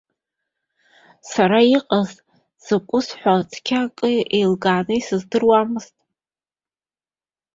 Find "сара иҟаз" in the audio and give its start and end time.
1.31-2.09